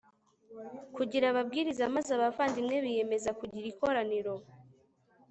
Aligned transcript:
kugira 0.95 1.25
ababwiriza 1.29 1.83
maze 1.95 2.09
abavandimwe 2.17 2.77
biyemeza 2.83 3.29
kugira 3.39 3.65
ikoraniro 3.73 4.33